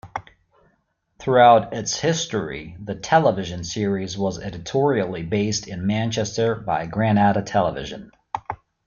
[1.19, 8.09] Throughout its history, the television series was editorially based in Manchester by Granada Television.